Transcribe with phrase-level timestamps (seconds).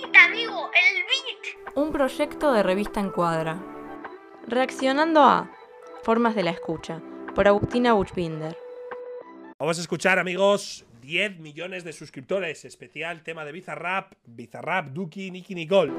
[0.00, 1.76] beat, amigo, el beat.
[1.76, 3.60] Un proyecto de revista en cuadra.
[4.46, 5.50] Reaccionando a
[6.02, 7.00] Formas de la Escucha,
[7.34, 8.56] por Agustina Buchbinder.
[9.58, 12.64] Vamos a escuchar, amigos, 10 millones de suscriptores.
[12.64, 15.92] Especial tema de Bizarrap, Bizarrap, Duki, Nicky Nicole.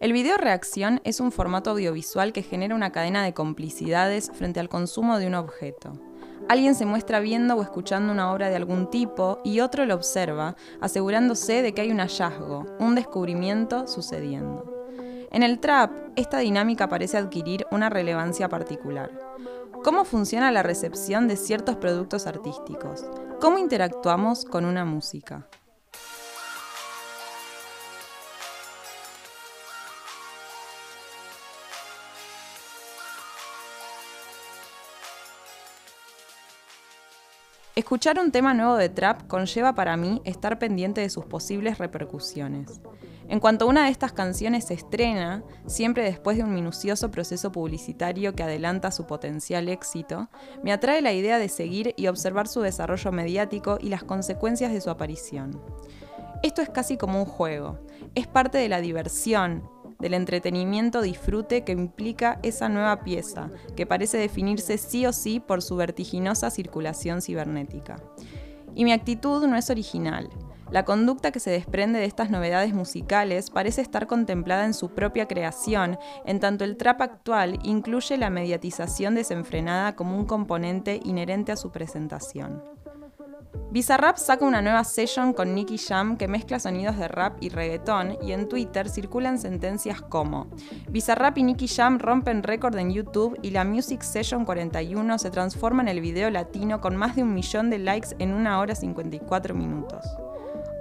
[0.00, 4.68] El video reacción es un formato audiovisual que genera una cadena de complicidades frente al
[4.68, 5.92] consumo de un objeto.
[6.48, 10.56] Alguien se muestra viendo o escuchando una obra de algún tipo y otro lo observa,
[10.80, 14.86] asegurándose de que hay un hallazgo, un descubrimiento sucediendo.
[15.30, 19.10] En el trap, esta dinámica parece adquirir una relevancia particular.
[19.84, 23.04] ¿Cómo funciona la recepción de ciertos productos artísticos?
[23.40, 25.46] ¿Cómo interactuamos con una música?
[37.78, 42.80] Escuchar un tema nuevo de trap conlleva para mí estar pendiente de sus posibles repercusiones.
[43.28, 48.34] En cuanto una de estas canciones se estrena, siempre después de un minucioso proceso publicitario
[48.34, 50.28] que adelanta su potencial éxito,
[50.64, 54.80] me atrae la idea de seguir y observar su desarrollo mediático y las consecuencias de
[54.80, 55.62] su aparición.
[56.42, 57.78] Esto es casi como un juego,
[58.16, 59.62] es parte de la diversión,
[59.98, 65.62] del entretenimiento disfrute que implica esa nueva pieza, que parece definirse sí o sí por
[65.62, 67.96] su vertiginosa circulación cibernética.
[68.74, 70.30] Y mi actitud no es original.
[70.70, 75.26] La conducta que se desprende de estas novedades musicales parece estar contemplada en su propia
[75.26, 81.56] creación, en tanto el trap actual incluye la mediatización desenfrenada como un componente inherente a
[81.56, 82.62] su presentación.
[83.70, 88.16] Bizarrap saca una nueva session con Nicky Jam que mezcla sonidos de rap y reggaetón
[88.22, 90.46] y en Twitter circulan sentencias como
[90.88, 95.82] Bizarrap y Nicky Jam rompen récord en YouTube y la Music Session 41 se transforma
[95.82, 99.54] en el video latino con más de un millón de likes en una hora 54
[99.54, 100.04] minutos.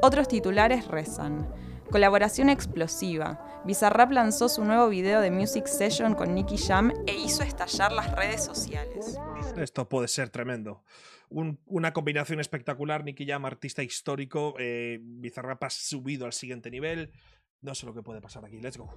[0.02, 1.46] Otros titulares rezan.
[1.92, 3.62] Colaboración explosiva.
[3.66, 8.14] Bizarrap lanzó su nuevo video de Music Session con Nicky Jam e hizo estallar las
[8.16, 9.18] redes sociales.
[9.58, 10.84] Esto puede ser tremendo
[11.30, 13.04] una combinación espectacular.
[13.04, 14.56] Nicky Jam, artista histórico.
[14.60, 17.12] Eh, Bizarrap ha subido al siguiente nivel.
[17.62, 18.88] No sé lo que puede pasar aquí, let's go.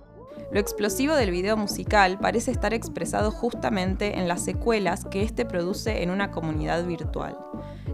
[0.52, 6.02] Lo explosivo del video musical parece estar expresado justamente en las secuelas que este produce
[6.02, 7.38] en una comunidad virtual.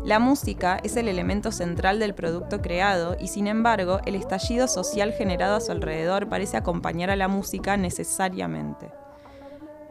[0.04, 5.12] La música es el elemento central del producto creado y sin embargo el estallido social
[5.12, 8.90] generado a su alrededor parece acompañar a la música necesariamente.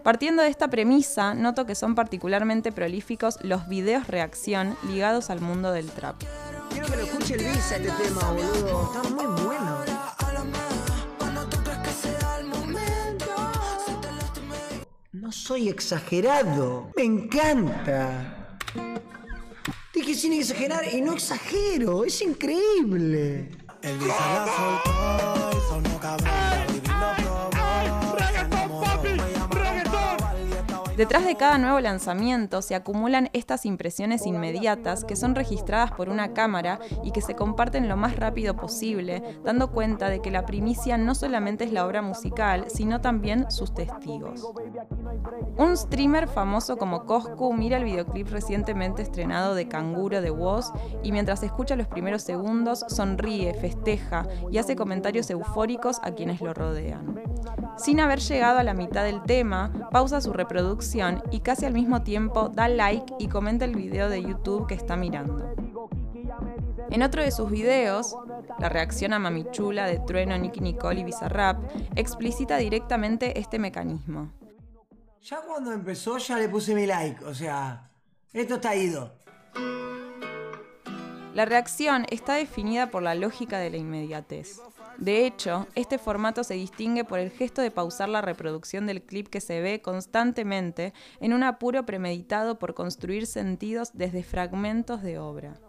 [0.04, 5.72] Partiendo de esta premisa, noto que son particularmente prolíficos los videos reacción ligados al mundo
[5.72, 6.22] del trap.
[6.70, 8.94] Quiero que lo escuche este tema, boludo.
[8.94, 10.06] Está muy bueno.
[15.26, 16.92] No soy exagerado.
[16.96, 18.35] Me encanta.
[20.16, 22.06] Sin exagerar y no exagero.
[22.06, 23.50] Es increíble.
[23.82, 24.00] El
[30.98, 36.34] Detrás de cada nuevo lanzamiento se acumulan estas impresiones inmediatas que son registradas por una
[36.34, 40.98] cámara y que se comparten lo más rápido posible, dando cuenta de que la primicia
[40.98, 44.48] no solamente es la obra musical, sino también sus testigos.
[45.58, 50.72] Un streamer famoso como Coscu mira el videoclip recientemente estrenado de Canguro de Woz
[51.04, 56.54] y mientras escucha los primeros segundos sonríe, festeja y hace comentarios eufóricos a quienes lo
[56.54, 57.35] rodean.
[57.78, 62.04] Sin haber llegado a la mitad del tema, pausa su reproducción y casi al mismo
[62.04, 65.54] tiempo da like y comenta el video de YouTube que está mirando.
[66.90, 68.16] En otro de sus videos,
[68.60, 71.62] la reacción a Mamichula de Trueno, Nicky Nicole y Bizarrap
[71.96, 74.32] explicita directamente este mecanismo.
[75.22, 77.90] Ya cuando empezó ya le puse mi like, o sea,
[78.32, 79.12] esto está ido.
[81.34, 84.62] La reacción está definida por la lógica de la inmediatez.
[84.98, 89.28] De hecho, este formato se distingue por el gesto de pausar la reproducción del clip
[89.28, 95.60] que se ve constantemente en un apuro premeditado por construir sentidos desde fragmentos de obra.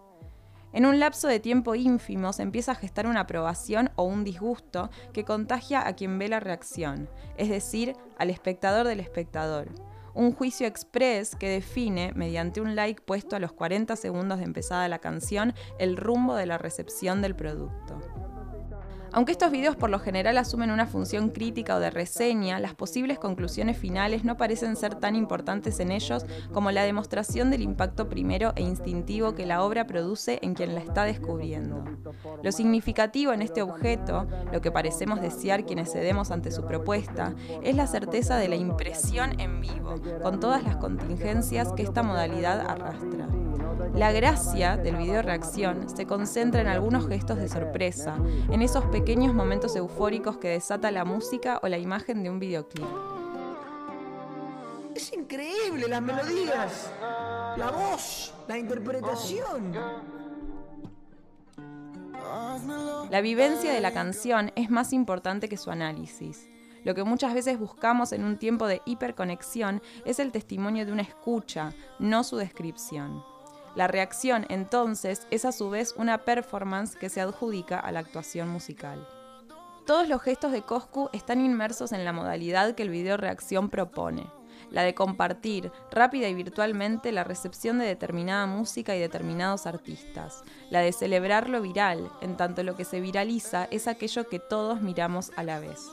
[0.72, 4.90] En un lapso de tiempo ínfimo se empieza a gestar una aprobación o un disgusto
[5.12, 9.70] que contagia a quien ve la reacción, es decir, al espectador del espectador.
[10.14, 14.88] Un juicio express que define, mediante un like puesto a los 40 segundos de empezada
[14.88, 18.15] la canción, el rumbo de la recepción del producto.
[19.16, 23.18] Aunque estos videos por lo general asumen una función crítica o de reseña, las posibles
[23.18, 28.52] conclusiones finales no parecen ser tan importantes en ellos como la demostración del impacto primero
[28.56, 31.82] e instintivo que la obra produce en quien la está descubriendo.
[32.42, 37.74] Lo significativo en este objeto, lo que parecemos desear quienes cedemos ante su propuesta, es
[37.74, 43.28] la certeza de la impresión en vivo, con todas las contingencias que esta modalidad arrastra.
[43.94, 48.16] La gracia del video reacción se concentra en algunos gestos de sorpresa,
[48.50, 52.86] en esos pequeños momentos eufóricos que desata la música o la imagen de un videoclip.
[54.94, 56.90] Es increíble las melodías,
[57.56, 59.72] la voz, la interpretación.
[63.10, 66.48] La vivencia de la canción es más importante que su análisis.
[66.84, 71.02] Lo que muchas veces buscamos en un tiempo de hiperconexión es el testimonio de una
[71.02, 73.35] escucha, no su descripción.
[73.76, 78.48] La reacción, entonces, es a su vez una performance que se adjudica a la actuación
[78.48, 79.06] musical.
[79.86, 84.26] Todos los gestos de Coscu están inmersos en la modalidad que el video reacción propone,
[84.70, 90.80] la de compartir rápida y virtualmente la recepción de determinada música y determinados artistas, la
[90.80, 95.32] de celebrar lo viral, en tanto lo que se viraliza es aquello que todos miramos
[95.36, 95.86] a la vez.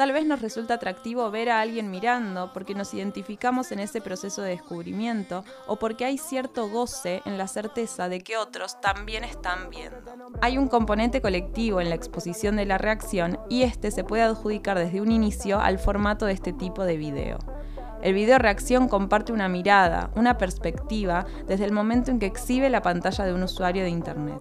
[0.00, 4.40] Tal vez nos resulta atractivo ver a alguien mirando porque nos identificamos en ese proceso
[4.40, 9.68] de descubrimiento o porque hay cierto goce en la certeza de que otros también están
[9.68, 10.10] viendo.
[10.40, 14.78] Hay un componente colectivo en la exposición de la reacción y este se puede adjudicar
[14.78, 17.38] desde un inicio al formato de este tipo de video.
[18.02, 22.80] El video reacción comparte una mirada, una perspectiva, desde el momento en que exhibe la
[22.80, 24.40] pantalla de un usuario de Internet.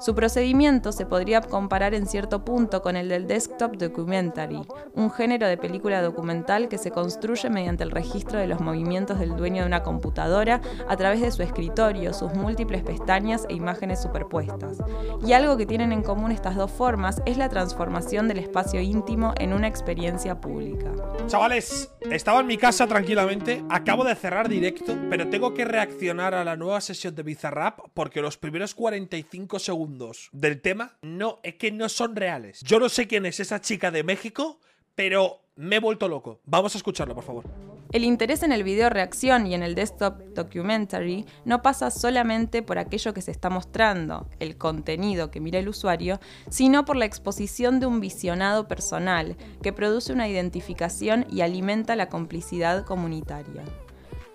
[0.00, 4.60] Su procedimiento se podría comparar en cierto punto con el del desktop documentary,
[4.94, 9.36] un género de película documental que se construye mediante el registro de los movimientos del
[9.36, 14.78] dueño de una computadora a través de su escritorio, sus múltiples pestañas e imágenes superpuestas.
[15.24, 19.32] Y algo que tienen en común estas dos formas es la transformación del espacio íntimo
[19.38, 20.90] en una experiencia pública.
[21.28, 26.44] Chavales, estaba en mi casa tranquilamente, acabo de cerrar directo, pero tengo que reaccionar a
[26.44, 31.72] la nueva sesión de Bizarrap porque los primeros 45 segundos del tema no es que
[31.72, 32.60] no son reales.
[32.60, 34.60] Yo no sé quién es esa chica de México,
[34.94, 36.40] pero me he vuelto loco.
[36.44, 37.73] Vamos a escucharlo, por favor.
[37.94, 42.76] El interés en el video reacción y en el desktop documentary no pasa solamente por
[42.76, 46.18] aquello que se está mostrando, el contenido que mira el usuario,
[46.50, 52.08] sino por la exposición de un visionado personal que produce una identificación y alimenta la
[52.08, 53.62] complicidad comunitaria.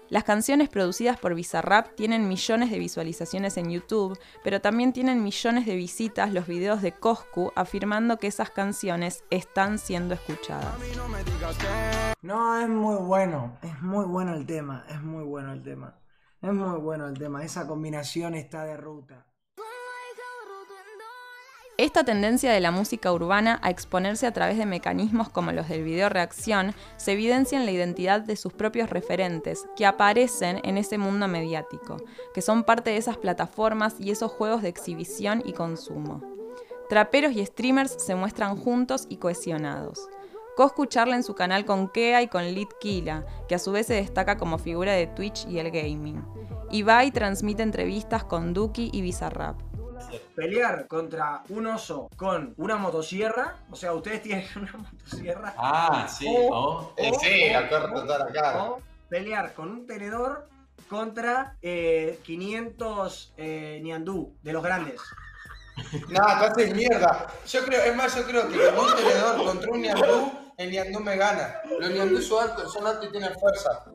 [0.09, 5.67] Las canciones producidas por Bizarrap tienen millones de visualizaciones en YouTube, pero también tienen millones
[5.67, 10.73] de visitas los videos de Coscu afirmando que esas canciones están siendo escuchadas.
[12.23, 15.99] No, es muy bueno, es muy bueno el tema, es muy bueno el tema.
[16.41, 19.28] Es muy bueno el tema, esa combinación está de ruta.
[21.79, 25.85] Esta tendencia de la música urbana a exponerse a través de mecanismos como los del
[25.85, 30.97] video reacción se evidencia en la identidad de sus propios referentes, que aparecen en ese
[30.97, 31.95] mundo mediático,
[32.33, 36.21] que son parte de esas plataformas y esos juegos de exhibición y consumo.
[36.89, 40.05] Traperos y streamers se muestran juntos y cohesionados.
[40.57, 43.87] Coscu charla en su canal con Kea y con Lid Kila, que a su vez
[43.87, 46.25] se destaca como figura de Twitch y el gaming.
[46.71, 49.68] Ibai transmite entrevistas con Duki y Bizarrap
[50.35, 55.53] pelear contra un oso con una motosierra, o sea, ustedes tienen una motosierra.
[55.57, 58.63] Ah, sí, o, eh, sí, acá toda la cara.
[58.63, 60.47] O pelear con un tenedor
[60.87, 65.01] contra eh, 500 eh, Niandú, de los grandes.
[66.09, 67.27] No, casi mierda.
[67.47, 70.99] Yo creo, es más, yo creo que con un tenedor contra un Niandú, el Niandú
[70.99, 71.55] me gana.
[71.79, 73.85] Los Niandú son altos, son altos y tienen fuerza.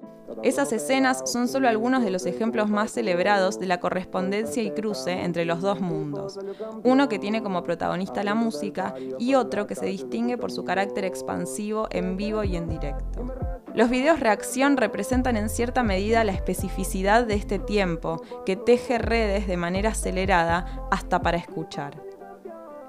[0.42, 5.12] Esas escenas son solo algunos de los ejemplos más celebrados de la correspondencia y cruce
[5.12, 6.38] entre los dos mundos.
[6.82, 11.04] Uno que tiene como protagonista la música y otro que se distingue por su carácter
[11.04, 13.34] expansivo en vivo y en directo.
[13.74, 19.48] Los videos reacción representan en cierta medida la especificidad de este tiempo, que teje redes
[19.48, 22.00] de manera acelerada hasta para escuchar.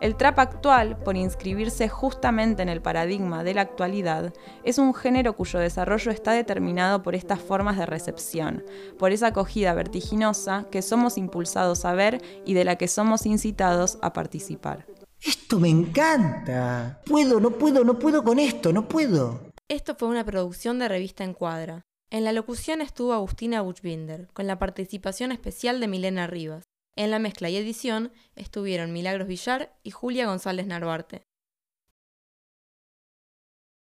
[0.05, 5.35] El trap actual, por inscribirse justamente en el paradigma de la actualidad, es un género
[5.35, 8.63] cuyo desarrollo está determinado por estas formas de recepción,
[8.99, 13.97] por esa acogida vertiginosa que somos impulsados a ver y de la que somos incitados
[14.03, 14.85] a participar.
[15.23, 17.01] Esto me encanta.
[17.07, 19.39] Puedo, no puedo, no puedo con esto, no puedo.
[19.67, 21.81] Esto fue una producción de Revista Encuadra.
[22.11, 26.74] En la locución estuvo Agustina Buchbinder, con la participación especial de Milena Rivas.
[26.95, 31.27] En la mezcla y edición estuvieron Milagros Villar y Julia González Narvarte.